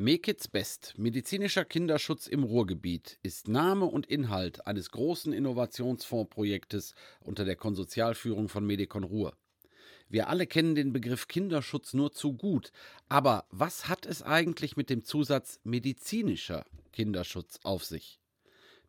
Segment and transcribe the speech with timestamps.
[0.00, 7.56] Mekits Best, medizinischer Kinderschutz im Ruhrgebiet, ist Name und Inhalt eines großen Innovationsfondsprojektes unter der
[7.56, 9.36] Konsortialführung von Medicon Ruhr.
[10.08, 12.70] Wir alle kennen den Begriff Kinderschutz nur zu gut,
[13.08, 18.20] aber was hat es eigentlich mit dem Zusatz medizinischer Kinderschutz auf sich?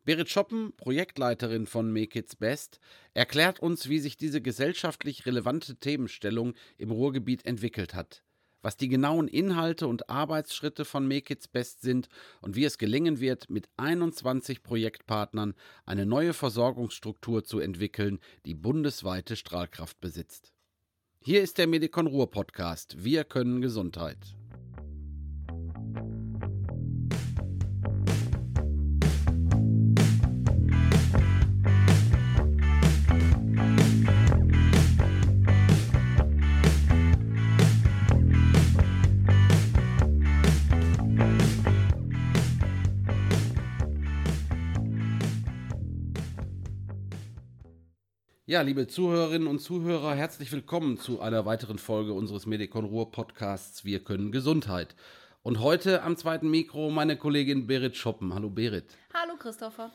[0.04, 2.78] Berit Schoppen, Projektleiterin von Mekits Best,
[3.14, 8.22] erklärt uns, wie sich diese gesellschaftlich relevante Themenstellung im Ruhrgebiet entwickelt hat
[8.62, 12.08] was die genauen Inhalte und Arbeitsschritte von Make It's Best sind
[12.40, 15.54] und wie es gelingen wird, mit 21 Projektpartnern
[15.86, 20.52] eine neue Versorgungsstruktur zu entwickeln, die bundesweite Strahlkraft besitzt.
[21.22, 23.04] Hier ist der Medikon Ruhr Podcast.
[23.04, 24.39] Wir können Gesundheit.
[48.50, 53.84] Ja, liebe Zuhörerinnen und Zuhörer, herzlich willkommen zu einer weiteren Folge unseres Medikon Ruhr Podcasts
[53.84, 54.96] Wir können Gesundheit.
[55.44, 58.34] Und heute am zweiten Mikro meine Kollegin Berit Schoppen.
[58.34, 58.86] Hallo Berit.
[59.14, 59.92] Hallo Christopher.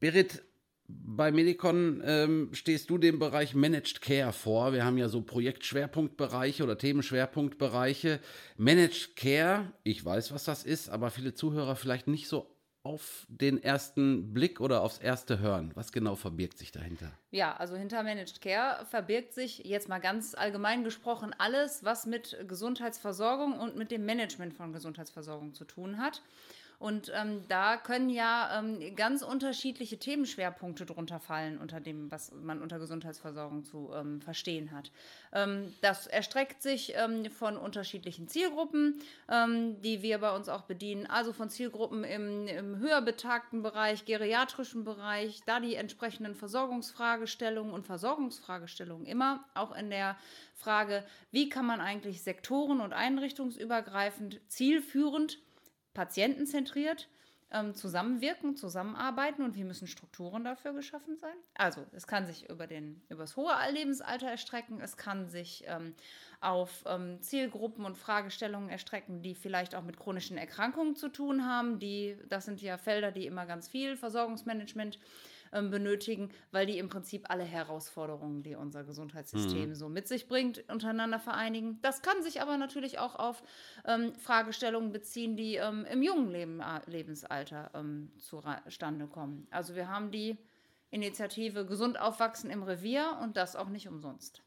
[0.00, 0.42] Berit,
[0.88, 4.72] bei Medicon ähm, stehst du dem Bereich Managed Care vor.
[4.72, 8.20] Wir haben ja so Projektschwerpunktbereiche oder Themenschwerpunktbereiche.
[8.56, 12.55] Managed Care, ich weiß, was das ist, aber viele Zuhörer vielleicht nicht so
[12.86, 15.72] auf den ersten Blick oder aufs erste Hören?
[15.74, 17.10] Was genau verbirgt sich dahinter?
[17.32, 22.36] Ja, also hinter Managed Care verbirgt sich jetzt mal ganz allgemein gesprochen alles, was mit
[22.46, 26.22] Gesundheitsversorgung und mit dem Management von Gesundheitsversorgung zu tun hat.
[26.78, 32.60] Und ähm, da können ja ähm, ganz unterschiedliche Themenschwerpunkte drunter fallen, unter dem, was man
[32.60, 34.90] unter Gesundheitsversorgung zu ähm, verstehen hat.
[35.32, 41.06] Ähm, das erstreckt sich ähm, von unterschiedlichen Zielgruppen, ähm, die wir bei uns auch bedienen,
[41.06, 47.86] also von Zielgruppen im, im höher betagten Bereich, geriatrischen Bereich, da die entsprechenden Versorgungsfragestellungen und
[47.86, 50.16] Versorgungsfragestellungen immer auch in der
[50.54, 55.38] Frage, wie kann man eigentlich sektoren- und einrichtungsübergreifend zielführend
[55.96, 57.08] patientenzentriert
[57.50, 61.34] ähm, zusammenwirken, zusammenarbeiten und wie müssen Strukturen dafür geschaffen sein?
[61.54, 65.94] Also, es kann sich über, den, über das hohe Lebensalter erstrecken, es kann sich ähm,
[66.40, 71.78] auf ähm, Zielgruppen und Fragestellungen erstrecken, die vielleicht auch mit chronischen Erkrankungen zu tun haben.
[71.78, 74.98] Die, das sind ja Felder, die immer ganz viel Versorgungsmanagement
[75.62, 79.74] benötigen, weil die im Prinzip alle Herausforderungen, die unser Gesundheitssystem mhm.
[79.74, 81.78] so mit sich bringt, untereinander vereinigen.
[81.82, 83.42] Das kann sich aber natürlich auch auf
[83.84, 89.46] ähm, Fragestellungen beziehen, die ähm, im jungen Leben, äh, Lebensalter ähm, zustande kommen.
[89.50, 90.36] Also wir haben die
[90.90, 94.42] Initiative Gesund aufwachsen im Revier und das auch nicht umsonst.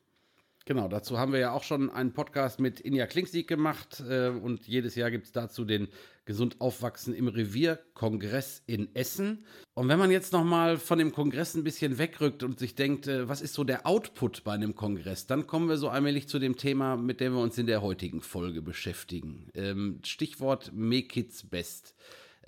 [0.69, 4.68] Genau, dazu haben wir ja auch schon einen Podcast mit Inja Klingsieg gemacht äh, und
[4.68, 5.88] jedes Jahr gibt es dazu den
[6.25, 9.46] Gesund aufwachsen im Revier Kongress in Essen.
[9.74, 13.28] Und wenn man jetzt nochmal von dem Kongress ein bisschen wegrückt und sich denkt, äh,
[13.28, 16.56] was ist so der Output bei einem Kongress, dann kommen wir so allmählich zu dem
[16.56, 19.50] Thema, mit dem wir uns in der heutigen Folge beschäftigen.
[19.56, 21.96] Ähm, Stichwort Make Kids Best.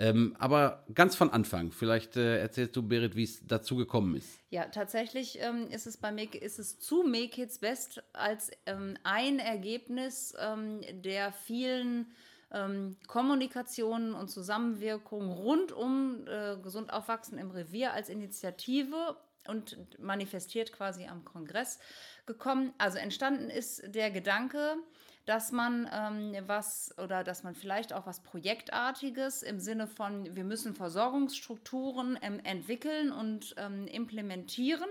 [0.01, 4.39] Ähm, aber ganz von Anfang, vielleicht äh, erzählst du, Berit, wie es dazu gekommen ist.
[4.49, 8.97] Ja, tatsächlich ähm, ist es bei Make, ist es zu Make It's Best als ähm,
[9.03, 12.07] ein Ergebnis ähm, der vielen
[12.51, 19.15] ähm, Kommunikationen und Zusammenwirkungen rund um äh, Gesund Aufwachsen im Revier als Initiative
[19.47, 21.77] und manifestiert quasi am Kongress
[22.25, 22.73] gekommen.
[22.79, 24.77] Also entstanden ist der Gedanke,
[25.25, 30.43] dass man ähm, was oder dass man vielleicht auch was Projektartiges im Sinne von, wir
[30.43, 34.89] müssen Versorgungsstrukturen ähm, entwickeln und ähm, implementieren.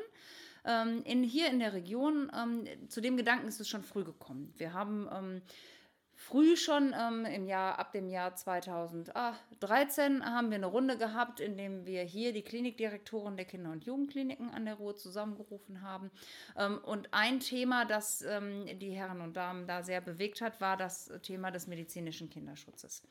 [0.65, 4.53] Ähm, in, hier in der Region, ähm, zu dem Gedanken ist es schon früh gekommen.
[4.57, 5.43] Wir haben ähm,
[6.31, 11.57] früh schon ähm, im Jahr, ab dem Jahr 2013 haben wir eine Runde gehabt, in
[11.57, 16.13] dem wir hier die Klinikdirektoren der Kinder- und Jugendkliniken an der Ruhr zusammengerufen haben.
[16.57, 20.77] Ähm, und ein Thema, das ähm, die Herren und Damen da sehr bewegt hat, war
[20.77, 23.03] das Thema des medizinischen Kinderschutzes.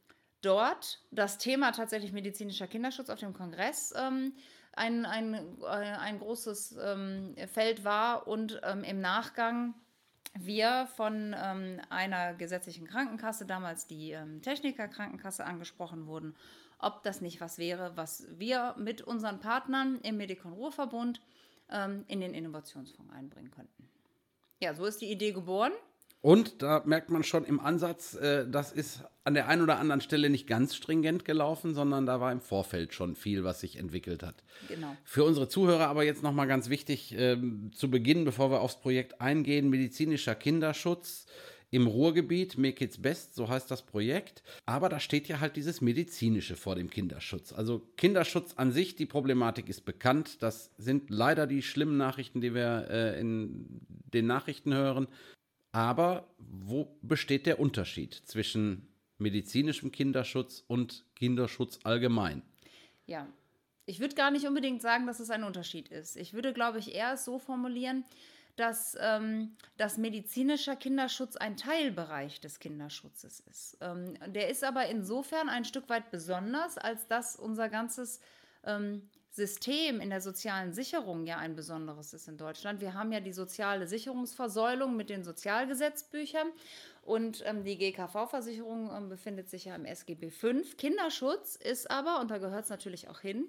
[0.40, 4.32] dort das Thema tatsächlich medizinischer Kinderschutz auf dem Kongress ähm,
[4.72, 9.74] ein, ein, äh, ein großes ähm, Feld war und ähm, im Nachgang
[10.34, 16.34] wir von ähm, einer gesetzlichen Krankenkasse, damals die ähm, Techniker-Krankenkasse, angesprochen wurden,
[16.78, 21.20] ob das nicht was wäre, was wir mit unseren Partnern im Medikon Ruhrverbund
[21.70, 23.88] ähm, in den Innovationsfonds einbringen könnten.
[24.60, 25.72] Ja, so ist die Idee geboren.
[26.22, 30.00] Und da merkt man schon im Ansatz, äh, das ist an der einen oder anderen
[30.00, 34.22] Stelle nicht ganz stringent gelaufen, sondern da war im Vorfeld schon viel, was sich entwickelt
[34.22, 34.44] hat.
[34.68, 34.96] Genau.
[35.04, 37.36] Für unsere Zuhörer aber jetzt nochmal ganz wichtig äh,
[37.72, 41.26] zu Beginn, bevor wir aufs Projekt eingehen, medizinischer Kinderschutz
[41.72, 44.44] im Ruhrgebiet, Make Kids Best, so heißt das Projekt.
[44.66, 47.52] Aber da steht ja halt dieses Medizinische vor dem Kinderschutz.
[47.52, 50.42] Also Kinderschutz an sich, die Problematik ist bekannt.
[50.42, 55.08] Das sind leider die schlimmen Nachrichten, die wir äh, in den Nachrichten hören.
[55.72, 58.88] Aber wo besteht der Unterschied zwischen
[59.18, 62.42] medizinischem Kinderschutz und Kinderschutz allgemein?
[63.06, 63.26] Ja,
[63.86, 66.16] ich würde gar nicht unbedingt sagen, dass es ein Unterschied ist.
[66.16, 68.04] Ich würde, glaube ich, eher so formulieren,
[68.56, 73.78] dass, ähm, dass medizinischer Kinderschutz ein Teilbereich des Kinderschutzes ist.
[73.80, 78.20] Ähm, der ist aber insofern ein Stück weit besonders, als dass unser ganzes
[78.64, 82.82] ähm, System in der sozialen Sicherung ja ein besonderes ist in Deutschland.
[82.82, 86.48] Wir haben ja die soziale Sicherungsversäulung mit den Sozialgesetzbüchern
[87.00, 90.52] und ähm, die GKV-Versicherung ähm, befindet sich ja im SGB V.
[90.76, 93.46] Kinderschutz ist aber, und da gehört es natürlich auch hin,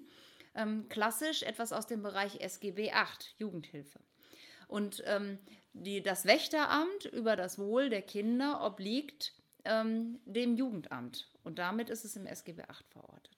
[0.54, 4.00] ähm, klassisch etwas aus dem Bereich SGB VIII, Jugendhilfe.
[4.68, 5.38] Und ähm,
[5.74, 9.34] die, das Wächteramt über das Wohl der Kinder obliegt
[9.66, 11.28] ähm, dem Jugendamt.
[11.42, 13.33] Und damit ist es im SGB VIII verortet.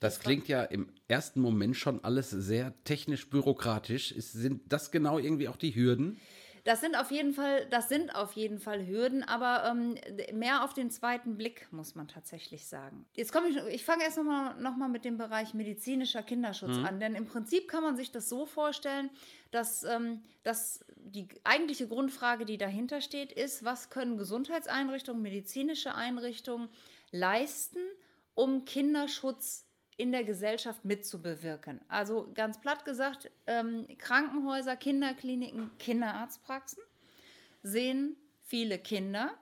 [0.00, 4.12] Das klingt ja im ersten Moment schon alles sehr technisch bürokratisch.
[4.12, 6.18] Ist, sind das genau irgendwie auch die Hürden?
[6.66, 9.94] Das sind auf jeden Fall, das sind auf jeden Fall Hürden, aber ähm,
[10.32, 13.06] mehr auf den zweiten Blick, muss man tatsächlich sagen.
[13.14, 16.84] Jetzt komme ich, ich fange erst nochmal noch mal mit dem Bereich medizinischer Kinderschutz mhm.
[16.84, 19.10] an, denn im Prinzip kann man sich das so vorstellen,
[19.52, 26.68] dass, ähm, dass die eigentliche Grundfrage, die dahinter steht, ist, was können Gesundheitseinrichtungen, medizinische Einrichtungen
[27.12, 27.78] leisten,
[28.34, 29.65] um Kinderschutz
[29.96, 31.80] in der Gesellschaft mitzubewirken.
[31.88, 36.82] Also ganz platt gesagt, ähm, Krankenhäuser, Kinderkliniken, Kinderarztpraxen
[37.62, 39.32] sehen viele Kinder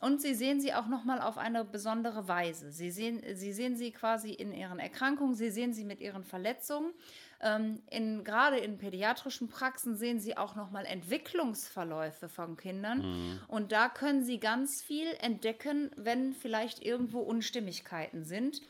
[0.00, 2.70] und sie sehen sie auch nochmal auf eine besondere Weise.
[2.70, 6.92] Sie sehen, sie sehen sie quasi in ihren Erkrankungen, sie sehen sie mit ihren Verletzungen.
[7.40, 12.98] Ähm, in, gerade in pädiatrischen Praxen sehen sie auch nochmal Entwicklungsverläufe von Kindern.
[12.98, 13.40] Mhm.
[13.48, 18.60] Und da können sie ganz viel entdecken, wenn vielleicht irgendwo Unstimmigkeiten sind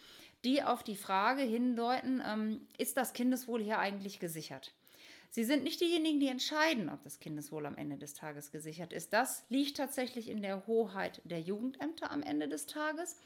[0.46, 4.72] die auf die Frage hindeuten, ähm, ist das Kindeswohl hier eigentlich gesichert?
[5.30, 9.12] Sie sind nicht diejenigen, die entscheiden, ob das Kindeswohl am Ende des Tages gesichert ist.
[9.12, 13.20] Das liegt tatsächlich in der Hoheit der Jugendämter am Ende des Tages.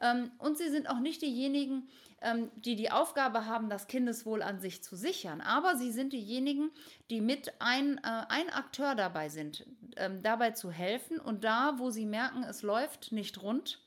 [0.00, 1.88] Ähm, und sie sind auch nicht diejenigen,
[2.20, 5.40] ähm, die die Aufgabe haben, das Kindeswohl an sich zu sichern.
[5.40, 6.70] Aber sie sind diejenigen,
[7.10, 9.66] die mit ein, äh, ein Akteur dabei sind,
[9.96, 13.80] ähm, dabei zu helfen und da, wo sie merken, es läuft nicht rund,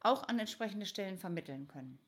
[0.00, 1.98] auch an entsprechende Stellen vermitteln können.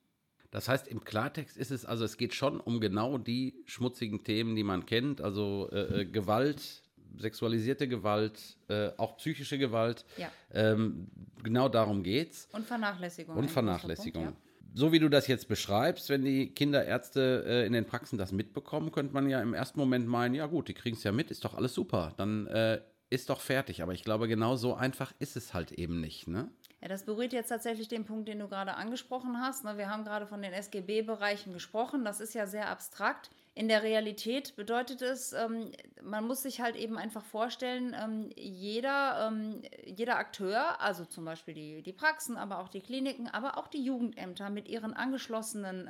[0.50, 4.56] Das heißt, im Klartext ist es, also es geht schon um genau die schmutzigen Themen,
[4.56, 6.82] die man kennt, also äh, äh, Gewalt,
[7.18, 10.04] sexualisierte Gewalt, äh, auch psychische Gewalt.
[10.16, 10.30] Ja.
[10.52, 11.08] Ähm,
[11.42, 12.48] genau darum geht's.
[12.52, 13.36] Und Vernachlässigung.
[13.36, 14.24] Und Vernachlässigung.
[14.24, 14.50] Punkt, ja.
[14.72, 18.92] So wie du das jetzt beschreibst, wenn die Kinderärzte äh, in den Praxen das mitbekommen,
[18.92, 21.44] könnte man ja im ersten Moment meinen, ja gut, die kriegen es ja mit, ist
[21.44, 23.82] doch alles super, dann äh, ist doch fertig.
[23.82, 26.28] Aber ich glaube, genau so einfach ist es halt eben nicht.
[26.28, 26.48] Ne?
[26.80, 29.64] Ja, das berührt jetzt tatsächlich den Punkt, den du gerade angesprochen hast.
[29.64, 29.76] Ne?
[29.76, 32.04] Wir haben gerade von den SGB-Bereichen gesprochen.
[32.04, 33.30] Das ist ja sehr abstrakt.
[33.54, 35.72] In der Realität bedeutet es, ähm,
[36.02, 41.52] man muss sich halt eben einfach vorstellen, ähm, jeder, ähm, jeder Akteur, also zum Beispiel
[41.52, 45.88] die, die Praxen, aber auch die Kliniken, aber auch die Jugendämter mit ihren angeschlossenen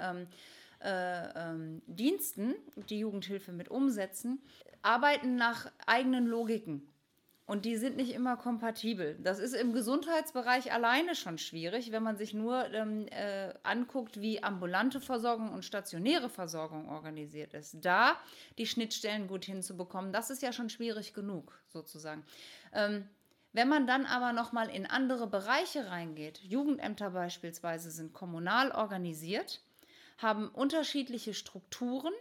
[0.82, 2.54] äh, ähm, Diensten,
[2.88, 4.40] die Jugendhilfe mit umsetzen,
[4.82, 6.88] arbeiten nach eigenen Logiken.
[7.50, 9.18] Und die sind nicht immer kompatibel.
[9.18, 14.40] Das ist im Gesundheitsbereich alleine schon schwierig, wenn man sich nur ähm, äh, anguckt, wie
[14.40, 17.78] ambulante Versorgung und stationäre Versorgung organisiert ist.
[17.80, 18.14] Da
[18.56, 22.24] die Schnittstellen gut hinzubekommen, das ist ja schon schwierig genug, sozusagen.
[22.72, 23.08] Ähm,
[23.52, 29.60] wenn man dann aber noch mal in andere Bereiche reingeht, Jugendämter beispielsweise sind kommunal organisiert,
[30.18, 32.14] haben unterschiedliche Strukturen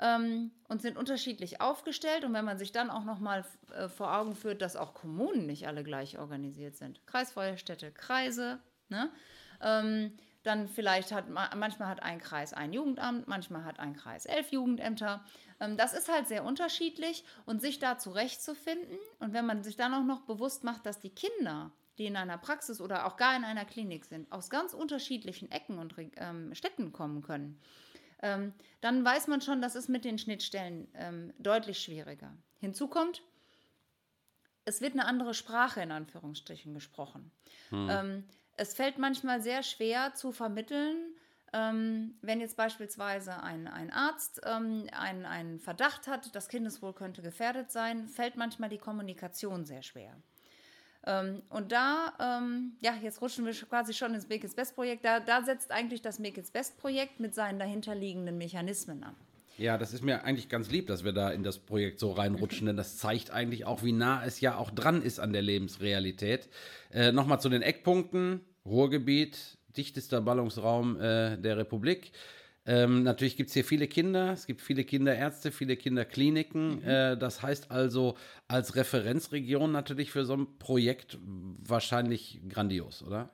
[0.00, 2.24] ähm, und sind unterschiedlich aufgestellt.
[2.24, 3.44] Und wenn man sich dann auch noch mal
[3.76, 8.58] äh, vor Augen führt, dass auch Kommunen nicht alle gleich organisiert sind, Kreisfeuerstädte, Kreise,
[8.88, 9.10] ne?
[9.60, 14.52] Ähm, dann vielleicht hat manchmal hat ein Kreis ein Jugendamt, manchmal hat ein Kreis elf
[14.52, 15.24] Jugendämter.
[15.58, 19.94] Ähm, das ist halt sehr unterschiedlich und sich da zurechtzufinden und wenn man sich dann
[19.94, 23.44] auch noch bewusst macht, dass die Kinder, die in einer Praxis oder auch gar in
[23.44, 27.58] einer Klinik sind, aus ganz unterschiedlichen Ecken und ähm, Städten kommen können
[28.24, 32.32] ähm, dann weiß man schon, das ist mit den Schnittstellen ähm, deutlich schwieriger.
[32.58, 33.22] Hinzu kommt,
[34.64, 37.30] es wird eine andere Sprache in Anführungsstrichen gesprochen.
[37.68, 37.88] Hm.
[37.90, 38.24] Ähm,
[38.56, 40.96] es fällt manchmal sehr schwer zu vermitteln,
[41.52, 47.20] ähm, wenn jetzt beispielsweise ein, ein Arzt ähm, einen, einen Verdacht hat, das Kindeswohl könnte
[47.20, 50.16] gefährdet sein, fällt manchmal die Kommunikation sehr schwer.
[51.06, 55.04] Ähm, und da, ähm, ja, jetzt rutschen wir quasi schon ins Make It Best Projekt.
[55.04, 59.14] Da, da setzt eigentlich das Make It Best Projekt mit seinen dahinterliegenden Mechanismen an.
[59.56, 62.66] Ja, das ist mir eigentlich ganz lieb, dass wir da in das Projekt so reinrutschen,
[62.66, 66.48] denn das zeigt eigentlich auch, wie nah es ja auch dran ist an der Lebensrealität.
[66.92, 68.40] Äh, Nochmal zu den Eckpunkten.
[68.66, 72.12] Ruhrgebiet, dichtester Ballungsraum äh, der Republik.
[72.66, 76.76] Ähm, natürlich gibt es hier viele Kinder, es gibt viele Kinderärzte, viele Kinderkliniken.
[76.76, 76.88] Mhm.
[76.88, 78.16] Äh, das heißt also,
[78.48, 83.28] als Referenzregion natürlich für so ein Projekt wahrscheinlich grandios, oder?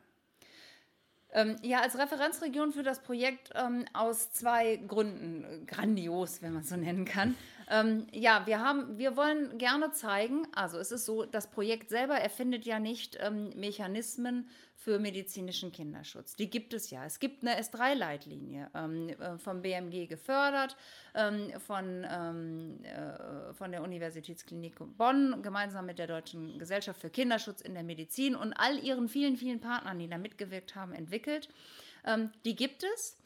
[1.32, 6.68] Ähm, ja, als Referenzregion für das Projekt ähm, aus zwei Gründen grandios, wenn man es
[6.68, 7.36] so nennen kann.
[7.70, 12.16] Ähm, ja, wir haben, wir wollen gerne zeigen, also es ist so, das Projekt selber
[12.16, 16.34] erfindet ja nicht ähm, Mechanismen für medizinischen Kinderschutz.
[16.34, 17.04] Die gibt es ja.
[17.04, 20.76] Es gibt eine S3-Leitlinie ähm, äh, vom BMG gefördert,
[21.14, 27.60] ähm, von, ähm, äh, von der Universitätsklinik Bonn, gemeinsam mit der Deutschen Gesellschaft für Kinderschutz
[27.60, 31.48] in der Medizin und all ihren vielen, vielen Partnern, die da mitgewirkt haben, entwickelt.
[32.04, 33.16] Ähm, die gibt es.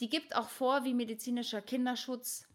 [0.00, 2.49] die gibt auch vor, wie medizinischer Kinderschutz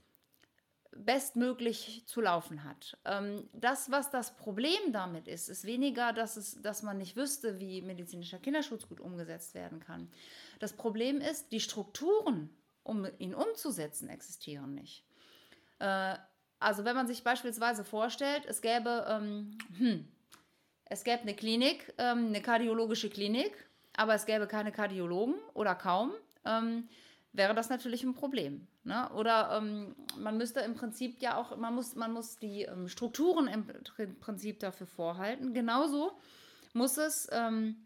[0.96, 2.98] bestmöglich zu laufen hat.
[3.06, 7.60] Ähm, das, was das Problem damit ist, ist weniger, dass, es, dass man nicht wüsste,
[7.60, 10.10] wie medizinischer Kinderschutz gut umgesetzt werden kann.
[10.60, 12.50] Das Problem ist, die Strukturen,
[12.84, 15.04] um ihn umzusetzen, existieren nicht.
[15.80, 16.16] Äh,
[16.60, 20.08] also wenn man sich beispielsweise vorstellt, es gäbe, ähm, hm,
[20.86, 23.52] es gäbe eine Klinik, ähm, eine kardiologische Klinik,
[23.98, 26.14] aber es gäbe keine Kardiologen oder kaum,
[26.46, 26.88] ähm,
[27.38, 28.68] wäre das natürlich ein Problem.
[28.84, 29.10] Ne?
[29.14, 33.48] Oder ähm, man müsste im Prinzip ja auch, man muss, man muss die ähm, Strukturen
[33.48, 33.66] im
[34.20, 35.54] Prinzip dafür vorhalten.
[35.54, 36.14] Genauso
[36.74, 37.86] muss es ähm,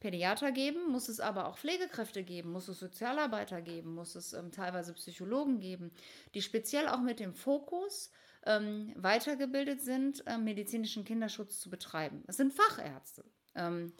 [0.00, 4.52] Pädiater geben, muss es aber auch Pflegekräfte geben, muss es Sozialarbeiter geben, muss es ähm,
[4.52, 5.90] teilweise Psychologen geben,
[6.34, 8.10] die speziell auch mit dem Fokus
[8.46, 12.22] ähm, weitergebildet sind, äh, medizinischen Kinderschutz zu betreiben.
[12.28, 13.24] Es sind Fachärzte.
[13.54, 13.92] Ähm,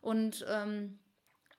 [0.00, 0.44] und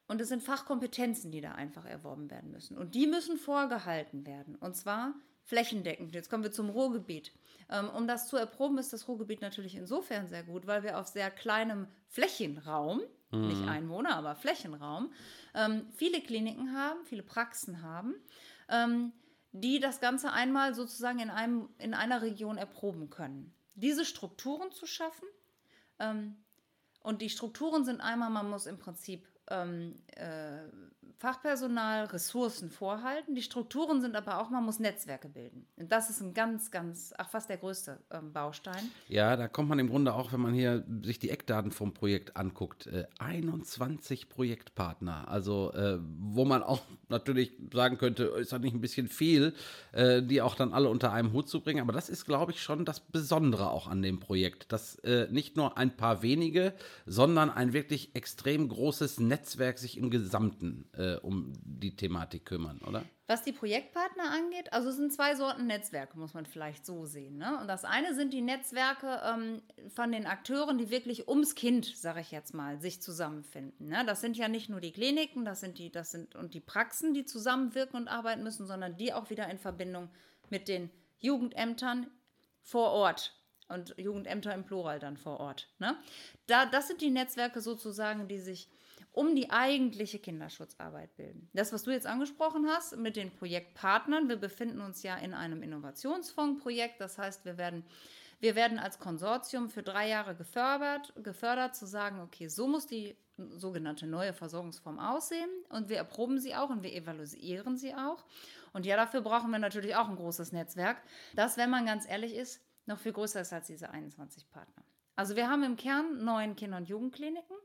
[0.07, 2.77] und es sind Fachkompetenzen, die da einfach erworben werden müssen.
[2.77, 4.55] Und die müssen vorgehalten werden.
[4.55, 6.13] Und zwar flächendeckend.
[6.13, 7.31] Jetzt kommen wir zum Ruhrgebiet.
[7.69, 11.07] Ähm, um das zu erproben, ist das Ruhrgebiet natürlich insofern sehr gut, weil wir auf
[11.07, 13.48] sehr kleinem Flächenraum, mhm.
[13.48, 15.12] nicht Einwohner, aber Flächenraum,
[15.53, 18.15] ähm, viele Kliniken haben, viele Praxen haben,
[18.69, 19.13] ähm,
[19.51, 23.53] die das Ganze einmal sozusagen in, einem, in einer Region erproben können.
[23.75, 25.27] Diese Strukturen zu schaffen,
[27.03, 30.59] und die Strukturen sind einmal, man muss im Prinzip ähm, äh,
[31.17, 33.36] Fachpersonal, Ressourcen vorhalten.
[33.36, 35.65] Die Strukturen sind aber auch, man muss Netzwerke bilden.
[35.77, 38.91] Und das ist ein ganz, ganz, ach fast der größte ähm, Baustein.
[39.08, 42.36] Ja, da kommt man im Grunde auch, wenn man hier sich die Eckdaten vom Projekt
[42.36, 45.27] anguckt, äh, 21 Projektpartner.
[45.27, 49.53] Also äh, wo man auch natürlich sagen könnte, ist das nicht ein bisschen viel,
[49.91, 51.82] äh, die auch dann alle unter einem Hut zu bringen.
[51.82, 55.55] Aber das ist, glaube ich, schon das Besondere auch an dem Projekt, dass äh, nicht
[55.55, 56.74] nur ein paar wenige,
[57.05, 62.79] sondern ein wirklich extrem großes Netzwerk sich im Gesamten äh, äh, um die Thematik kümmern,
[62.88, 63.03] oder?
[63.27, 67.38] Was die Projektpartner angeht, also es sind zwei Sorten Netzwerke, muss man vielleicht so sehen.
[67.38, 67.57] Ne?
[67.60, 69.62] Und das eine sind die Netzwerke ähm,
[69.93, 73.88] von den Akteuren, die wirklich ums Kind, sage ich jetzt mal, sich zusammenfinden.
[73.88, 74.03] Ne?
[74.05, 77.13] Das sind ja nicht nur die Kliniken, das sind die, das sind und die Praxen,
[77.13, 80.10] die zusammenwirken und arbeiten müssen, sondern die auch wieder in Verbindung
[80.50, 82.07] mit den Jugendämtern
[82.62, 83.33] vor Ort
[83.69, 85.69] und Jugendämter im Plural dann vor Ort.
[85.79, 85.98] Ne?
[86.48, 88.69] Da, das sind die Netzwerke sozusagen, die sich
[89.13, 91.48] um die eigentliche Kinderschutzarbeit bilden.
[91.53, 95.62] Das, was du jetzt angesprochen hast mit den Projektpartnern, wir befinden uns ja in einem
[95.62, 97.86] Innovationsfondsprojekt, das heißt, wir werden,
[98.39, 103.15] wir werden als Konsortium für drei Jahre gefördert, gefördert, zu sagen, okay, so muss die
[103.38, 108.25] sogenannte neue Versorgungsform aussehen und wir erproben sie auch und wir evaluieren sie auch.
[108.74, 110.98] Und ja, dafür brauchen wir natürlich auch ein großes Netzwerk,
[111.36, 114.84] das, wenn man ganz ehrlich ist, noch viel größer ist als diese 21 Partner.
[115.15, 117.55] Also wir haben im Kern neun Kinder- und Jugendkliniken.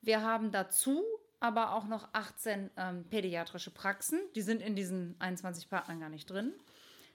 [0.00, 1.02] Wir haben dazu
[1.40, 4.20] aber auch noch 18 ähm, pädiatrische Praxen.
[4.34, 6.52] Die sind in diesen 21 Partnern gar nicht drin.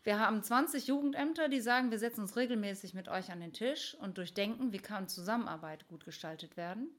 [0.04, 3.96] Wir haben 20 Jugendämter, die sagen, wir setzen uns regelmäßig mit euch an den Tisch
[3.96, 6.90] und durchdenken, wie kann Zusammenarbeit gut gestaltet werden.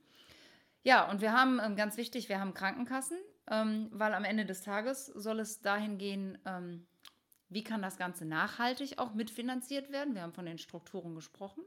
[0.82, 3.18] Ja, und wir haben, ähm, ganz wichtig, wir haben Krankenkassen,
[3.50, 6.86] ähm, weil am Ende des Tages soll es dahin gehen, ähm,
[7.48, 10.14] wie kann das Ganze nachhaltig auch mitfinanziert werden.
[10.14, 11.62] Wir haben von den Strukturen gesprochen.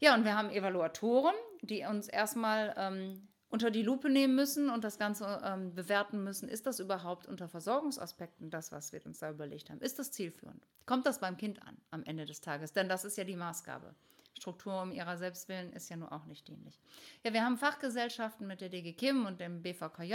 [0.00, 4.84] Ja, und wir haben Evaluatoren, die uns erstmal ähm, unter die Lupe nehmen müssen und
[4.84, 6.48] das Ganze ähm, bewerten müssen.
[6.48, 9.80] Ist das überhaupt unter Versorgungsaspekten das, was wir uns da überlegt haben?
[9.80, 10.66] Ist das zielführend?
[10.86, 12.72] Kommt das beim Kind an am Ende des Tages?
[12.72, 13.94] Denn das ist ja die Maßgabe.
[14.34, 16.78] Struktur um ihrer Selbstwillen ist ja nur auch nicht dienlich.
[17.24, 20.14] Ja, wir haben Fachgesellschaften mit der DG Kim und dem BVKJ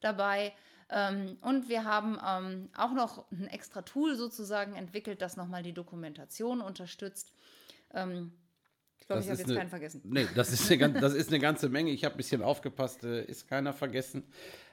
[0.00, 0.52] dabei.
[0.90, 5.72] Ähm, und wir haben ähm, auch noch ein extra Tool sozusagen entwickelt, das nochmal die
[5.72, 7.32] Dokumentation unterstützt.
[7.94, 8.32] Ähm,
[9.00, 10.02] ich glaube, ich habe jetzt eine, keinen vergessen.
[10.04, 11.90] Nee, das ist eine, das ist eine ganze Menge.
[11.90, 14.24] Ich habe ein bisschen aufgepasst, äh, ist keiner vergessen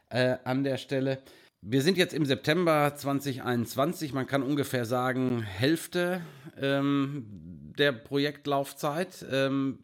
[0.10, 1.22] äh, an der Stelle.
[1.62, 4.14] Wir sind jetzt im September 2021.
[4.14, 6.22] Man kann ungefähr sagen, Hälfte
[6.58, 7.26] ähm,
[7.78, 9.26] der Projektlaufzeit.
[9.32, 9.80] Ähm,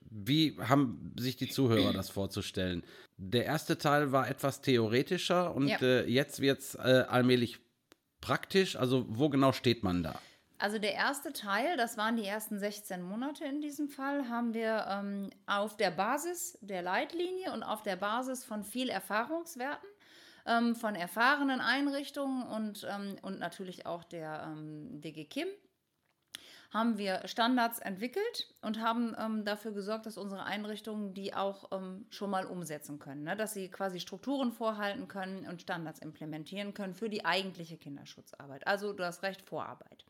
[0.00, 2.84] wie haben sich die Zuhörer das vorzustellen?
[3.16, 5.78] Der erste Teil war etwas theoretischer und ja.
[5.82, 7.58] äh, jetzt wird es äh, allmählich
[8.20, 8.76] praktisch.
[8.76, 10.20] Also wo genau steht man da?
[10.58, 14.86] Also der erste Teil, das waren die ersten 16 Monate in diesem Fall, haben wir
[14.88, 19.88] ähm, auf der Basis der Leitlinie und auf der Basis von viel Erfahrungswerten
[20.46, 25.48] ähm, von erfahrenen Einrichtungen und, ähm, und natürlich auch der ähm, DG Kim
[26.70, 32.04] haben wir Standards entwickelt und haben ähm, dafür gesorgt, dass unsere Einrichtungen die auch ähm,
[32.10, 33.36] schon mal umsetzen können, ne?
[33.36, 38.66] dass sie quasi Strukturen vorhalten können und Standards implementieren können für die eigentliche Kinderschutzarbeit.
[38.66, 40.04] Also du hast recht, Vorarbeit.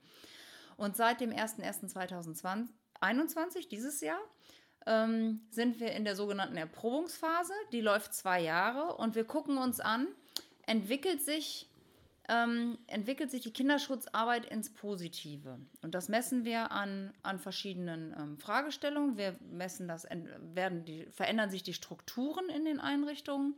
[0.78, 4.20] Und seit dem 01.01.2021, dieses Jahr,
[4.86, 7.52] ähm, sind wir in der sogenannten Erprobungsphase.
[7.72, 10.06] Die läuft zwei Jahre und wir gucken uns an,
[10.66, 11.68] entwickelt sich,
[12.28, 15.58] ähm, entwickelt sich die Kinderschutzarbeit ins Positive.
[15.82, 19.18] Und das messen wir an, an verschiedenen ähm, Fragestellungen.
[19.18, 20.06] Wir messen das,
[20.54, 23.56] werden die, verändern sich die Strukturen in den Einrichtungen.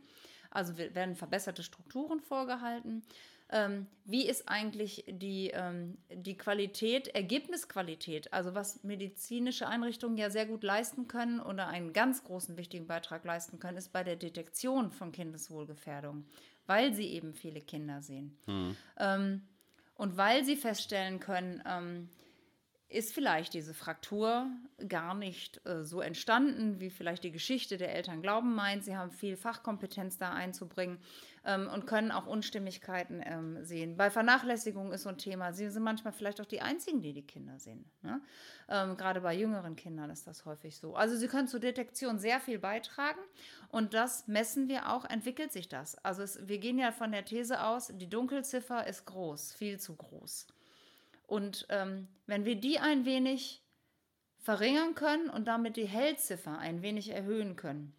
[0.49, 3.03] Also werden verbesserte Strukturen vorgehalten.
[3.51, 10.45] Ähm, wie ist eigentlich die, ähm, die Qualität, Ergebnisqualität, also was medizinische Einrichtungen ja sehr
[10.45, 14.91] gut leisten können oder einen ganz großen wichtigen Beitrag leisten können, ist bei der Detektion
[14.91, 16.25] von Kindeswohlgefährdung
[16.71, 18.37] weil sie eben viele Kinder sehen.
[18.47, 18.77] Mhm.
[18.97, 19.41] Ähm,
[19.95, 22.09] und weil sie feststellen können, ähm,
[22.91, 24.47] ist vielleicht diese Fraktur
[24.87, 28.83] gar nicht äh, so entstanden, wie vielleicht die Geschichte der Eltern glauben meint.
[28.83, 30.99] Sie haben viel Fachkompetenz da einzubringen
[31.45, 33.95] ähm, und können auch Unstimmigkeiten ähm, sehen.
[33.95, 35.53] Bei Vernachlässigung ist so ein Thema.
[35.53, 37.85] Sie sind manchmal vielleicht auch die Einzigen, die die Kinder sehen.
[38.01, 38.21] Ne?
[38.67, 40.95] Ähm, gerade bei jüngeren Kindern ist das häufig so.
[40.95, 43.21] Also sie können zur Detektion sehr viel beitragen
[43.69, 45.95] und das messen wir auch, entwickelt sich das.
[46.03, 49.95] Also es, wir gehen ja von der These aus, die Dunkelziffer ist groß, viel zu
[49.95, 50.47] groß.
[51.31, 53.63] Und ähm, wenn wir die ein wenig
[54.37, 57.93] verringern können und damit die Hellziffer ein wenig erhöhen können,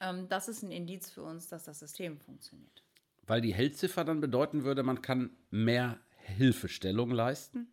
[0.00, 2.82] ähm, das ist ein Indiz für uns, dass das System funktioniert.
[3.26, 7.70] Weil die Hellziffer dann bedeuten würde, man kann mehr Hilfestellung leisten?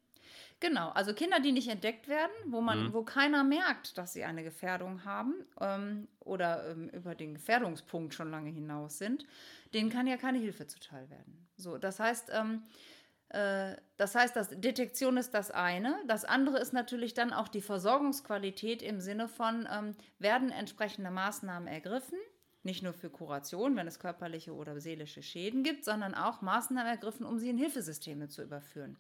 [0.60, 2.94] Genau, also Kinder, die nicht entdeckt werden, wo man, mhm.
[2.94, 8.32] wo keiner merkt, dass sie eine Gefährdung haben ähm, oder ähm, über den Gefährdungspunkt schon
[8.32, 9.26] lange hinaus sind,
[9.74, 11.48] denen kann ja keine Hilfe zuteil werden.
[11.56, 15.96] So, das heißt, ähm, äh, das heißt, das Detektion ist das eine.
[16.08, 21.68] Das andere ist natürlich dann auch die Versorgungsqualität im Sinne von, ähm, werden entsprechende Maßnahmen
[21.68, 22.18] ergriffen,
[22.64, 27.26] nicht nur für Kuration, wenn es körperliche oder seelische Schäden gibt, sondern auch Maßnahmen ergriffen,
[27.26, 28.98] um sie in Hilfesysteme zu überführen.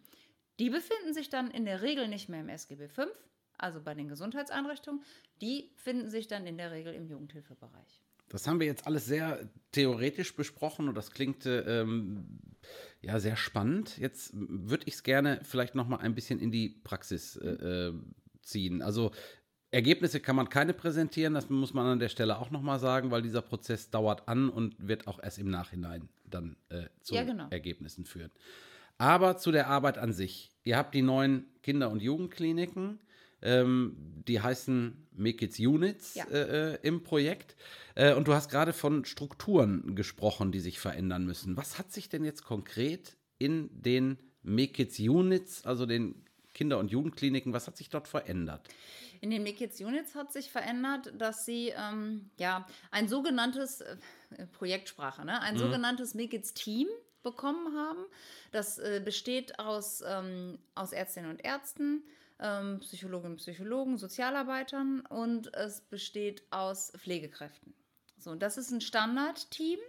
[0.59, 3.05] Die befinden sich dann in der Regel nicht mehr im SGB V,
[3.57, 5.03] also bei den Gesundheitseinrichtungen,
[5.41, 8.03] die finden sich dann in der Regel im Jugendhilfebereich.
[8.29, 12.39] Das haben wir jetzt alles sehr theoretisch besprochen und das klingt ähm,
[13.01, 13.97] ja sehr spannend.
[13.97, 17.93] Jetzt würde ich es gerne vielleicht noch mal ein bisschen in die Praxis äh, äh,
[18.41, 18.81] ziehen.
[18.81, 19.11] Also
[19.71, 23.11] Ergebnisse kann man keine präsentieren, das muss man an der Stelle auch noch mal sagen,
[23.11, 27.23] weil dieser Prozess dauert an und wird auch erst im Nachhinein dann äh, zu ja,
[27.23, 27.47] genau.
[27.49, 28.31] Ergebnissen führen.
[28.97, 30.51] Aber zu der Arbeit an sich.
[30.63, 32.99] Ihr habt die neuen Kinder- und Jugendkliniken.
[33.41, 33.95] Ähm,
[34.27, 36.25] die heißen Make It Units Ja.
[36.25, 37.55] äh, äh, im Projekt.
[37.95, 41.57] Äh, und du hast gerade von Strukturen gesprochen, die sich verändern müssen.
[41.57, 46.91] Was hat sich denn jetzt konkret in den Make It Units, also den Kinder- und
[46.91, 48.67] Jugendkliniken, was hat sich dort verändert?
[49.21, 53.97] In den Make Kids Units hat sich verändert, dass sie ähm, ja ein sogenanntes äh,
[54.53, 55.41] Projektsprache, ne?
[55.41, 56.87] ein sogenanntes Make Kids Team
[57.21, 58.05] bekommen haben.
[58.51, 62.03] Das äh, besteht aus, ähm, aus Ärztinnen und Ärzten,
[62.39, 67.73] ähm, Psychologinnen und Psychologen, Sozialarbeitern und es besteht aus Pflegekräften.
[68.17, 69.79] So, das ist ein Standardteam.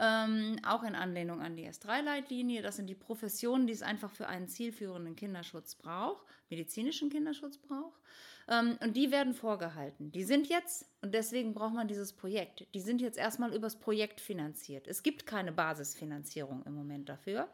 [0.00, 2.62] Ähm, auch in Anlehnung an die S3-Leitlinie.
[2.62, 8.00] Das sind die Professionen, die es einfach für einen zielführenden Kinderschutz braucht, medizinischen Kinderschutz braucht.
[8.48, 10.10] Ähm, und die werden vorgehalten.
[10.10, 14.20] Die sind jetzt, und deswegen braucht man dieses Projekt, die sind jetzt erstmal übers Projekt
[14.20, 14.88] finanziert.
[14.88, 17.48] Es gibt keine Basisfinanzierung im Moment dafür.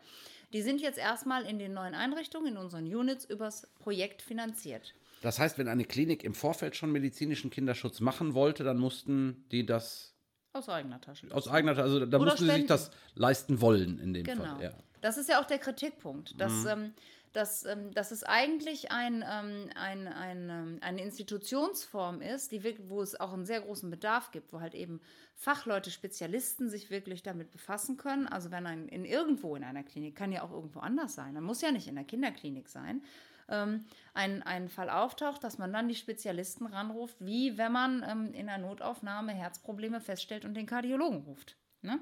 [0.52, 4.94] Die sind jetzt erstmal in den neuen Einrichtungen, in unseren Units, übers Projekt finanziert.
[5.20, 9.66] Das heißt, wenn eine Klinik im Vorfeld schon medizinischen Kinderschutz machen wollte, dann mussten die
[9.66, 10.14] das
[10.52, 11.26] Aus eigener Tasche.
[11.34, 12.68] aus eigener also da Oder mussten sie sich spenden.
[12.68, 14.44] das leisten wollen in dem Genau.
[14.44, 14.62] Fall.
[14.62, 14.70] Ja.
[15.00, 16.68] Das ist ja auch der Kritikpunkt, dass, Mhm.
[16.68, 16.92] ähm,
[17.38, 22.88] dass, ähm, dass es eigentlich ein, ähm, ein, ein, ähm, eine Institutionsform ist, die wirklich,
[22.90, 25.00] wo es auch einen sehr großen Bedarf gibt, wo halt eben
[25.36, 28.26] Fachleute, Spezialisten sich wirklich damit befassen können.
[28.26, 31.44] Also wenn ein in irgendwo in einer Klinik, kann ja auch irgendwo anders sein, dann
[31.44, 33.02] muss ja nicht in der Kinderklinik sein,
[33.48, 38.34] ähm, ein, ein Fall auftaucht, dass man dann die Spezialisten ranruft, wie wenn man ähm,
[38.34, 41.56] in der Notaufnahme Herzprobleme feststellt und den Kardiologen ruft.
[41.82, 42.00] Ne?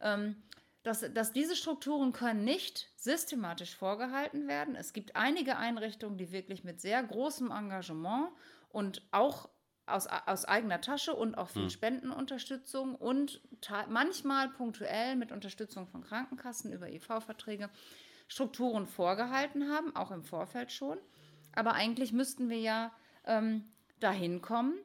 [0.00, 0.36] Ähm,
[0.88, 4.74] dass, dass diese Strukturen können nicht systematisch vorgehalten werden.
[4.74, 8.30] Es gibt einige Einrichtungen, die wirklich mit sehr großem Engagement
[8.70, 9.50] und auch
[9.84, 13.42] aus, aus eigener Tasche und auch viel Spendenunterstützung und
[13.88, 17.68] manchmal punktuell mit Unterstützung von Krankenkassen über IV-Verträge
[18.26, 20.98] Strukturen vorgehalten haben, auch im Vorfeld schon.
[21.52, 22.92] Aber eigentlich müssten wir ja
[23.26, 23.70] ähm,
[24.00, 24.78] dahin kommen,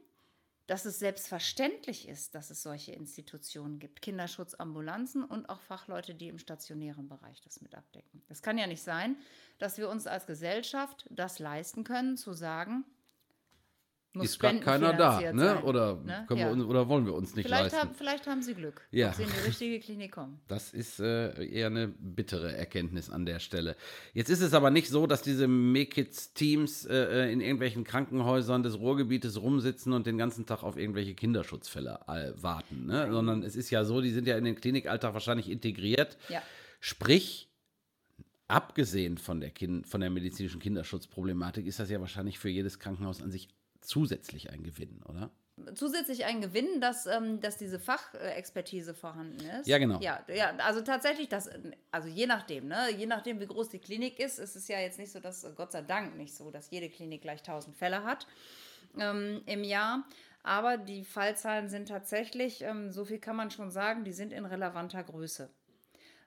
[0.68, 6.40] dass es selbstverständlich ist, dass es solche Institutionen gibt, Kinderschutzambulanzen und auch Fachleute, die im
[6.40, 8.24] stationären Bereich das mit abdecken.
[8.30, 9.18] Es kann ja nicht sein,
[9.60, 12.86] dass wir uns als Gesellschaft das leisten können, zu sagen,
[14.16, 15.40] muss Ist gerade keiner da, ne?
[15.40, 15.64] sein.
[15.64, 16.26] Oder, Ne?
[16.28, 16.46] können Ja.
[16.48, 17.80] wir uns, oder wollen wir uns nicht Vielleicht, leisten?
[17.80, 19.10] haben, vielleicht haben sie Glück, Ja.
[19.10, 20.40] ob sie in die richtige Klinik kommen.
[20.48, 23.76] Das ist äh, eher eine bittere Erkenntnis an der Stelle.
[24.14, 29.42] Jetzt ist es aber nicht so, dass diese Make-Kids-Teams äh, in irgendwelchen Krankenhäusern des Ruhrgebietes
[29.42, 33.10] rumsitzen und den ganzen Tag auf irgendwelche Kinderschutzfälle äh, warten, ne?
[33.12, 36.18] sondern es ist ja so, die sind ja in den Klinikalltag wahrscheinlich integriert.
[36.30, 36.42] Ja.
[36.80, 37.50] Sprich,
[38.48, 43.22] abgesehen von der, kind von der medizinischen Kinderschutzproblematik, ist das ja wahrscheinlich für jedes Krankenhaus
[43.22, 43.50] an sich
[43.84, 45.32] zusätzlich ein Gewinn, oder?
[45.76, 49.68] zusätzlich ein Gewinn, dass, ähm, dass diese Fachexpertise vorhanden ist.
[49.68, 50.00] Ja, genau.
[50.00, 51.50] Ja, ja, also tatsächlich, das,
[51.92, 54.98] also je nachdem, ne, je nachdem, wie groß die Klinik ist, ist es ja jetzt
[54.98, 58.28] nicht so, dass, Gott sei Dank nicht so, dass jede Klinik gleich 1000 Fälle hat
[58.98, 60.04] ähm, im Jahr.
[60.42, 64.46] Aber die Fallzahlen sind tatsächlich, ähm, so viel kann man schon sagen, die sind in
[64.46, 65.50] relevanter Größe.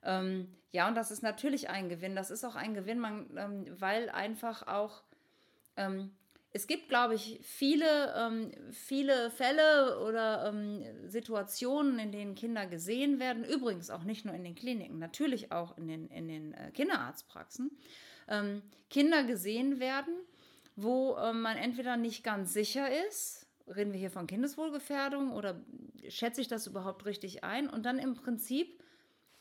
[0.05, 2.16] Ähm, ja, und das ist natürlich ein Gewinn.
[2.16, 5.03] Das ist auch ein Gewinn, man, ähm, weil einfach auch
[5.77, 6.12] ähm,
[6.57, 13.21] es gibt, glaube ich, viele, ähm, viele Fälle oder ähm, Situationen, in denen Kinder gesehen
[13.21, 13.45] werden.
[13.45, 17.71] Übrigens auch nicht nur in den Kliniken, natürlich auch in den, in den äh, Kinderarztpraxen.
[18.29, 20.14] Ähm, Kinder gesehen werden,
[20.77, 25.61] wo ähm, man entweder nicht ganz sicher ist, reden wir hier von Kindeswohlgefährdung oder
[26.09, 27.69] schätze ich das überhaupt richtig ein?
[27.69, 28.83] Und dann im Prinzip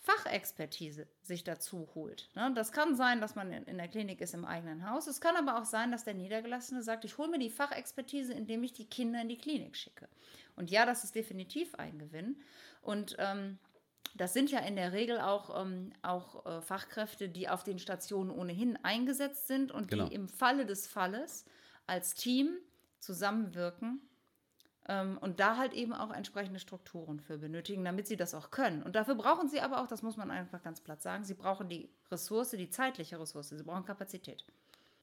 [0.05, 2.29] Fachexpertise sich dazu holt.
[2.35, 2.51] Ne?
[2.53, 5.07] Das kann sein, dass man in, der Klinik ist im eigenen Haus.
[5.07, 8.63] Es kann aber auch sein, dass der Niedergelassene sagt, ich hole mir die Fachexpertise, indem
[8.63, 10.07] ich die Kinder in die Klinik schicke.
[10.55, 12.37] Und ja, das ist definitiv ein Gewinn.
[12.81, 13.57] Und ähm,
[14.13, 18.29] das sind ja in der Regel auch, ähm, auch äh, Fachkräfte, die auf den Stationen
[18.29, 20.07] ohnehin eingesetzt sind und Genau.
[20.07, 21.45] die im Falle des Falles
[21.87, 22.57] als Team
[22.99, 24.01] zusammenwirken
[24.87, 28.83] und da halt eben auch entsprechende Strukturen für benötigen, damit sie das auch können.
[28.83, 31.69] Und dafür brauchen sie aber auch, das muss man einfach ganz platt sagen, sie brauchen
[31.69, 34.45] die Ressource, die zeitliche Ressource, sie brauchen Kapazität.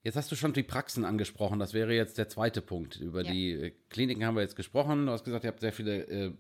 [0.05, 1.59] Jetzt hast du schon die Praxen angesprochen.
[1.59, 2.97] Das wäre jetzt der zweite Punkt.
[2.97, 3.31] Über Ja.
[3.33, 5.07] die äh, Kliniken haben wir jetzt gesprochen.
[5.07, 6.33] Du hast gesagt, ihr habt sehr viele äh,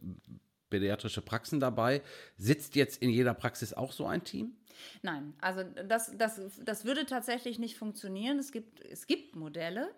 [0.70, 2.02] pädiatrische Praxen dabei.
[2.37, 4.57] Sitzt jetzt in jeder Praxis auch so ein Team?
[5.02, 8.38] Nein, also das, das, das würde tatsächlich nicht funktionieren.
[8.38, 9.94] Es gibt, es gibt Modelle,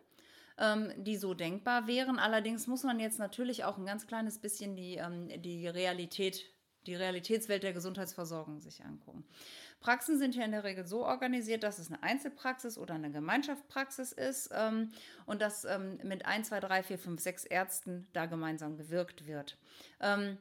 [0.59, 2.19] ähm, die so denkbar wären.
[2.19, 6.45] Allerdings muss man jetzt natürlich auch ein ganz kleines bisschen die, ähm, die Realität,
[6.87, 9.25] die Realitätswelt der Gesundheitsversorgung sich angucken.
[9.81, 14.13] Praxen sind ja in der Regel so organisiert, dass es eine Einzelpraxis oder eine Gemeinschaftspraxis
[14.13, 14.93] ist ähm,
[15.27, 19.59] und dass ähm, mit 1, 2, 3, 4, 5, 6 Ärzten da gemeinsam gewirkt wird.
[20.01, 20.39] Ähm,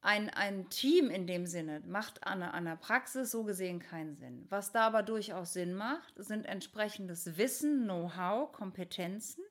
[0.00, 4.46] ein, ein Team in dem Sinne macht an, an der Praxis so gesehen keinen Sinn.
[4.48, 9.42] Was da aber durchaus Sinn macht, sind entsprechendes Wissen, Know-how, Kompetenzen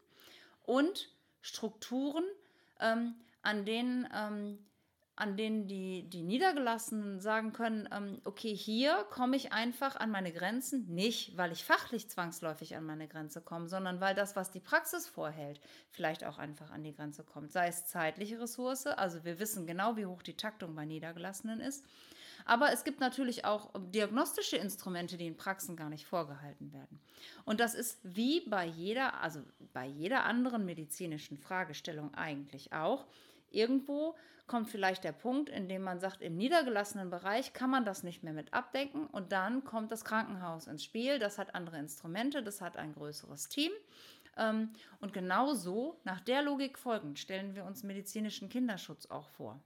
[0.65, 1.09] und
[1.41, 2.23] Strukturen,
[2.79, 4.59] ähm, an denen ähm,
[5.17, 10.33] an denen die, die Niedergelassenen sagen können, ähm, okay, hier komme ich einfach an meine
[10.33, 14.59] Grenzen, nicht weil ich fachlich zwangsläufig an meine Grenze komme, sondern weil das, was die
[14.59, 17.53] Praxis vorhält, vielleicht auch einfach an die Grenze kommt.
[17.53, 21.85] Sei es zeitliche Ressource, also wir wissen genau, wie hoch die Taktung bei Niedergelassenen ist.
[22.45, 27.01] Aber es gibt natürlich auch diagnostische Instrumente, die in Praxen gar nicht vorgehalten werden.
[27.43, 29.41] Und das ist wie bei jeder, also
[29.73, 33.05] bei jeder anderen medizinischen Fragestellung eigentlich auch,
[33.49, 34.15] irgendwo
[34.47, 38.21] kommt vielleicht der Punkt, in dem man sagt, im niedergelassenen Bereich kann man das nicht
[38.21, 41.17] mehr mit abdecken und dann kommt das Krankenhaus ins Spiel.
[41.17, 43.71] Das hat andere Instrumente, das hat ein größeres Team.
[44.37, 49.59] Ähm, und genau so, nach der Logik folgend, stellen wir uns medizinischen Kinderschutz auch vor.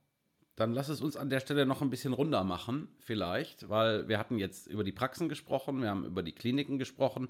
[0.60, 4.20] Dann lass es uns an der Stelle noch ein bisschen runder machen, vielleicht, weil wir
[4.20, 7.30] hatten jetzt über die Praxen gesprochen, wir haben über die Kliniken gesprochen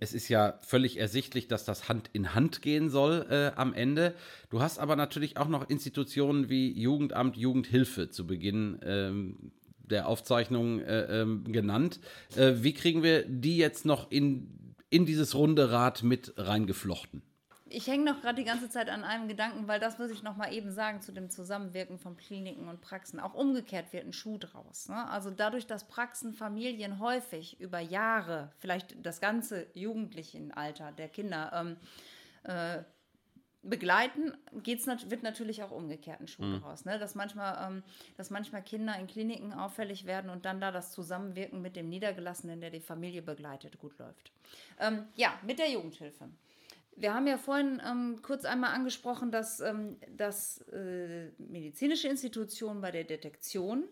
[0.00, 4.14] es ist ja völlig ersichtlich, dass das Hand in Hand gehen soll äh, am Ende.
[4.48, 9.52] Du hast aber natürlich auch noch Institutionen wie Jugendamt, Jugendhilfe zu Beginn ähm,
[9.82, 12.00] der Aufzeichnung äh, ähm, genannt.
[12.34, 17.22] Äh, wie kriegen wir die jetzt noch in, in dieses runde Rad mit reingeflochten?
[17.72, 20.36] Ich hänge noch gerade die ganze Zeit an einem Gedanken, weil das muss ich noch
[20.36, 23.20] mal eben sagen zu dem Zusammenwirken von Kliniken und Praxen.
[23.20, 24.88] Auch umgekehrt wird ein Schuh draus.
[24.88, 25.08] Ne?
[25.08, 31.76] Also dadurch, dass Praxen Familien häufig über Jahre, vielleicht das ganze Jugendlichenalter der Kinder ähm,
[32.42, 32.82] äh,
[33.62, 34.32] begleiten,
[34.64, 36.60] geht's nat wird natürlich auch umgekehrt ein Schuh mhm.
[36.60, 36.84] draus.
[36.84, 36.98] Ne?
[36.98, 37.82] Dass, manchmal, ähm,
[38.16, 42.60] dass manchmal Kinder in Kliniken auffällig werden und dann da das Zusammenwirken mit dem Niedergelassenen,
[42.60, 44.32] der die Familie begleitet, gut läuft.
[44.80, 46.30] Ähm, ja, mit der Jugendhilfe.
[46.96, 52.90] Wir haben ja vorhin ähm, kurz einmal angesprochen, dass, ähm, dass äh, medizinische Institutionen bei
[52.90, 53.84] der Detektion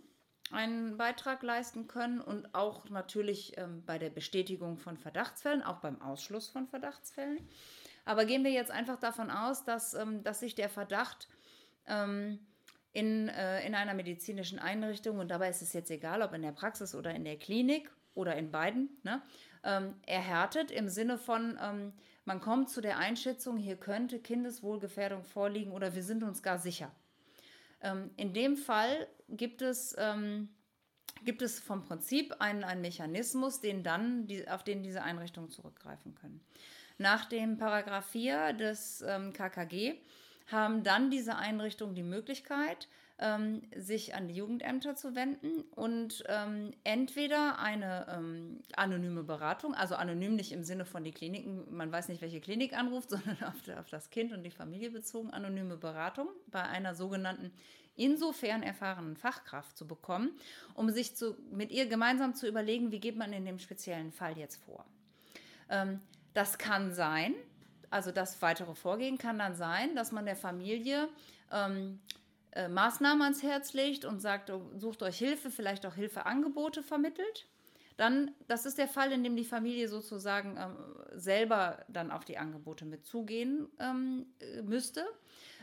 [0.50, 6.00] einen Beitrag leisten können und auch natürlich ähm, bei der Bestätigung von Verdachtsfällen, auch beim
[6.00, 7.38] Ausschluss von Verdachtsfällen.
[8.04, 11.28] Aber gehen wir jetzt einfach davon aus, dass, ähm, dass sich der Verdacht
[11.86, 12.38] ähm,
[12.92, 16.52] in, äh, in einer medizinischen Einrichtung, und dabei ist es jetzt egal, ob in der
[16.52, 19.22] Praxis oder in der Klinik oder in beiden, ne,
[19.62, 21.58] ähm, erhärtet im Sinne von,
[22.28, 26.92] man kommt zu der Einschätzung, hier könnte Kindeswohlgefährdung vorliegen oder wir sind uns gar sicher.
[27.80, 30.50] Ähm, in dem Fall gibt es, ähm,
[31.24, 36.14] gibt es vom Prinzip einen, einen Mechanismus, den dann, die, auf den diese Einrichtungen zurückgreifen
[36.14, 36.44] können.
[36.98, 39.94] Nach dem Paragraph 4 des ähm, KKG
[40.48, 42.88] haben dann diese Einrichtungen die Möglichkeit,
[43.20, 49.96] ähm, sich an die Jugendämter zu wenden und ähm, entweder eine ähm, anonyme Beratung, also
[49.96, 53.78] anonym nicht im Sinne von die Kliniken, man weiß nicht, welche Klinik anruft, sondern auf,
[53.78, 57.52] auf das Kind und die Familie bezogen, anonyme Beratung bei einer sogenannten
[57.96, 60.30] insofern erfahrenen Fachkraft zu bekommen,
[60.74, 64.38] um sich zu, mit ihr gemeinsam zu überlegen, wie geht man in dem speziellen Fall
[64.38, 64.84] jetzt vor.
[65.68, 66.00] Ähm,
[66.34, 67.34] das kann sein,
[67.90, 71.08] also das weitere Vorgehen kann dann sein, dass man der Familie
[71.50, 71.98] ähm,
[72.52, 77.46] äh, Maßnahmen ans Herz legt und sagt, oh, sucht euch Hilfe, vielleicht auch Hilfeangebote vermittelt.
[77.96, 80.76] Dann, das ist der Fall, in dem die Familie sozusagen ähm,
[81.18, 85.04] selber dann auf die Angebote mit zugehen ähm, äh, müsste.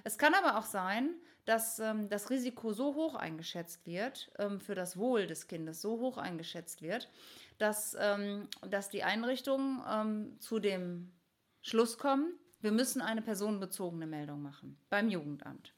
[0.04, 1.12] Es kann aber auch sein,
[1.45, 6.00] dass ähm, das Risiko so hoch eingeschätzt wird, ähm, für das Wohl des Kindes so
[6.00, 7.10] hoch eingeschätzt wird,
[7.58, 11.13] dass, ähm, dass die Einrichtungen ähm, zu dem
[11.62, 15.75] Schluss kommen, wir müssen eine personenbezogene Meldung machen beim Jugendamt.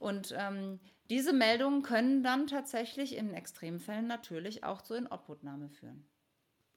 [0.00, 6.09] Und ähm, diese Meldungen können dann tatsächlich in Extremfällen natürlich auch zur Inobhutnahme führen.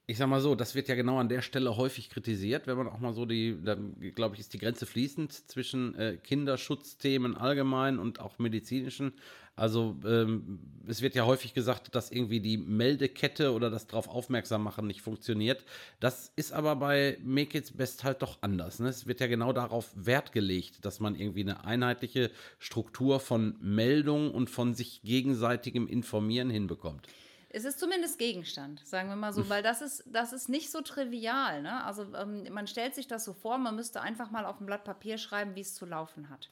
[0.06, 2.88] Ich sag mal so, das wird ja genau an der Stelle häufig kritisiert, wenn man
[2.88, 3.74] auch mal so die, da
[4.14, 9.14] glaube ich, ist die Grenze fließend zwischen äh, Kinderschutzthemen allgemein und auch medizinischen.
[9.56, 14.62] Also ähm, es wird ja häufig gesagt, dass irgendwie die Meldekette oder das darauf aufmerksam
[14.62, 15.64] machen nicht funktioniert.
[16.00, 18.80] Das ist aber bei Make It Best halt doch anders.
[18.80, 18.88] Ne?
[18.88, 24.32] Es wird ja genau darauf Wert gelegt, dass man irgendwie eine einheitliche Struktur von Meldung
[24.32, 27.08] und von sich gegenseitigem Informieren hinbekommt.
[27.54, 30.80] Es ist zumindest Gegenstand, sagen wir mal so, weil das ist, das ist nicht so
[30.80, 31.62] trivial.
[31.62, 31.84] Ne?
[31.84, 34.82] Also ähm, man stellt sich das so vor, man müsste einfach mal auf ein Blatt
[34.82, 36.50] Papier schreiben, wie es zu laufen hat.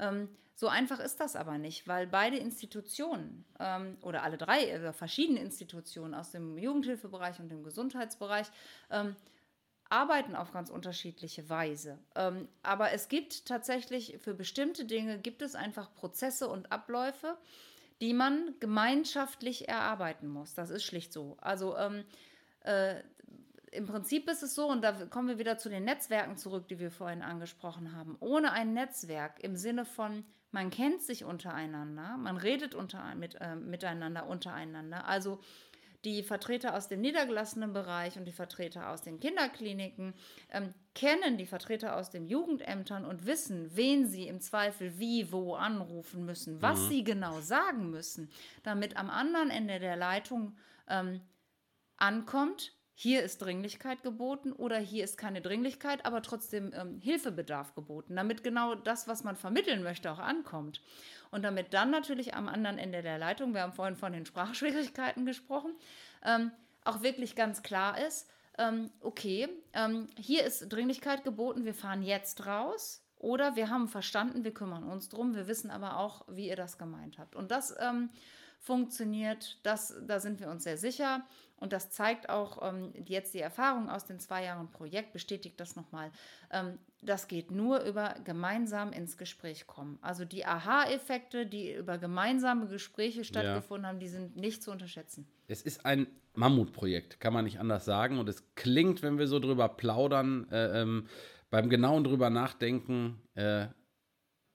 [0.00, 4.92] Ähm, so einfach ist das aber nicht, weil beide Institutionen ähm, oder alle drei also
[4.92, 8.48] verschiedene Institutionen aus dem Jugendhilfebereich und dem Gesundheitsbereich
[8.90, 9.14] ähm,
[9.88, 11.98] arbeiten auf ganz unterschiedliche Weise.
[12.16, 17.36] Ähm, aber es gibt tatsächlich für bestimmte Dinge gibt es einfach Prozesse und Abläufe,
[18.02, 20.54] die man gemeinschaftlich erarbeiten muss.
[20.54, 21.36] Das ist schlicht so.
[21.40, 22.04] Also ähm,
[22.64, 22.96] äh,
[23.70, 26.80] im Prinzip ist es so, und da kommen wir wieder zu den Netzwerken zurück, die
[26.80, 28.16] wir vorhin angesprochen haben.
[28.18, 33.54] Ohne ein Netzwerk im Sinne von man kennt sich untereinander, man redet unter, mit, äh,
[33.56, 35.06] miteinander untereinander.
[35.06, 35.40] Also
[36.04, 40.14] die Vertreter aus dem niedergelassenen Bereich und die Vertreter aus den Kinderkliniken
[40.50, 45.54] ähm, kennen die Vertreter aus den Jugendämtern und wissen, wen sie im Zweifel wie, wo
[45.54, 46.88] anrufen müssen, was mhm.
[46.88, 48.30] sie genau sagen müssen,
[48.62, 50.56] damit am anderen Ende der Leitung
[50.88, 51.20] ähm,
[51.96, 58.16] ankommt, hier ist Dringlichkeit geboten oder hier ist keine Dringlichkeit, aber trotzdem ähm, Hilfebedarf geboten,
[58.16, 60.82] damit genau das, was man vermitteln möchte, auch ankommt.
[61.30, 65.24] Und damit dann natürlich am anderen Ende der Leitung, wir haben vorhin von den Sprachschwierigkeiten
[65.24, 65.74] gesprochen,
[66.24, 66.52] ähm,
[66.84, 68.28] auch wirklich ganz klar ist,
[68.58, 73.02] ähm, okay, ähm, hier ist Dringlichkeit geboten, wir fahren jetzt raus.
[73.16, 76.76] Oder wir haben verstanden, wir kümmern uns drum, wir wissen aber auch, wie ihr das
[76.76, 77.36] gemeint habt.
[77.36, 78.10] Und das ähm,
[78.58, 81.24] funktioniert, das, da sind wir uns sehr sicher.
[81.62, 85.76] Und das zeigt auch ähm, jetzt die Erfahrung aus den zwei Jahren Projekt, bestätigt das
[85.76, 86.10] nochmal.
[86.50, 89.96] Ähm, das geht nur über gemeinsam ins Gespräch kommen.
[90.02, 93.88] Also die Aha-Effekte, die über gemeinsame Gespräche stattgefunden ja.
[93.90, 95.24] haben, die sind nicht zu unterschätzen.
[95.46, 98.18] Es ist ein Mammutprojekt, kann man nicht anders sagen.
[98.18, 101.06] Und es klingt, wenn wir so drüber plaudern, äh, ähm,
[101.48, 103.66] beim genauen drüber nachdenken, äh,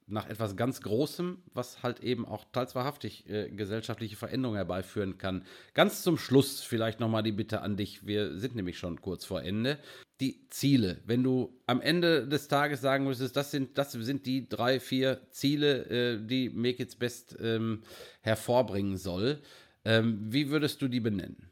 [0.08, 5.44] nach etwas ganz Großem, was halt eben auch teils wahrhaftig äh, gesellschaftliche Veränderungen herbeiführen kann.
[5.74, 9.44] Ganz zum Schluss vielleicht nochmal die Bitte an dich, wir sind nämlich schon kurz vor
[9.44, 9.78] Ende.
[10.22, 14.48] Die Ziele, wenn du am Ende des Tages sagen müsstest, das sind, das sind die
[14.48, 17.84] drei, vier Ziele, äh, die Make It's Best ähm,
[18.22, 19.42] hervorbringen soll,
[19.84, 21.47] ähm, wie würdest du die benennen?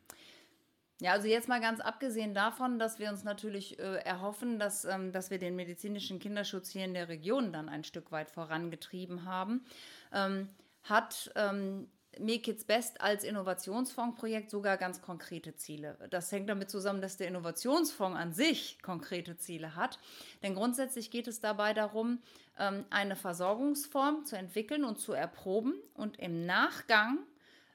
[1.01, 5.11] Ja, also jetzt mal ganz abgesehen davon, dass wir uns natürlich äh, erhoffen, dass, ähm,
[5.11, 9.65] dass wir den medizinischen Kinderschutz hier in der Region dann ein Stück weit vorangetrieben haben,
[10.13, 10.49] ähm,
[10.83, 15.97] hat ähm, Kids Best als Innovationsfondsprojekt sogar ganz konkrete Ziele.
[16.11, 19.99] Das hängt damit zusammen, dass der Innovationsfonds an sich konkrete Ziele hat.
[20.43, 22.19] Denn grundsätzlich geht es dabei darum,
[22.57, 27.19] ähm, eine Versorgungsform zu entwickeln und zu erproben und im Nachgang,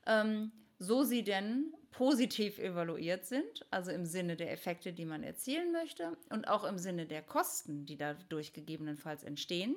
[0.06, 5.72] ähm, so sie denn positiv evaluiert sind, also im Sinne der Effekte, die man erzielen
[5.72, 9.76] möchte und auch im Sinne der Kosten, die dadurch gegebenenfalls entstehen,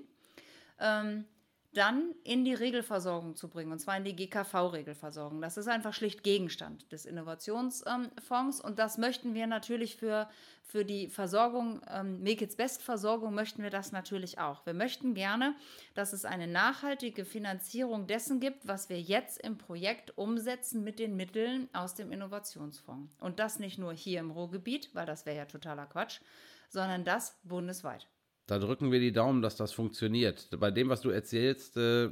[0.80, 1.26] ähm,
[1.74, 5.42] dann in die Regelversorgung zu bringen, und zwar in die GKV-Regelversorgung.
[5.42, 10.30] Das ist einfach schlicht Gegenstand des Innovationsfonds und das möchten wir natürlich für,
[10.62, 14.66] für die Versorgung, ähm, Make It's Best Versorgung, möchten wir das natürlich auch.
[14.66, 15.56] Wir möchten gerne,
[15.96, 21.16] dass es eine nachhaltige Finanzierung dessen gibt, was wir jetzt im Projekt umsetzen mit den
[21.16, 23.16] Mitteln aus dem Innovationsfonds.
[23.20, 26.22] Und das nicht nur hier im Ruhrgebiet, weil das wäre ja totaler Quatsch,
[26.70, 28.08] sondern das bundesweit.
[28.46, 30.50] Da drücken wir die Daumen, dass das funktioniert.
[30.60, 32.10] Bei dem, was du erzählst, äh,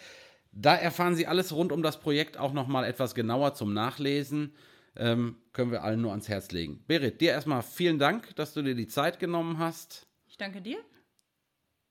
[0.51, 4.53] Da erfahren Sie alles rund um das Projekt auch nochmal etwas genauer zum Nachlesen.
[4.97, 6.83] Ähm, können wir allen nur ans Herz legen.
[6.87, 10.05] Berit, dir erstmal vielen Dank, dass du dir die Zeit genommen hast.
[10.27, 10.79] Ich danke dir.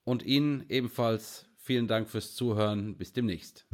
[0.03, 2.97] Und Ihnen ebenfalls vielen Dank fürs Zuhören.
[2.97, 3.65] Bis demnächst.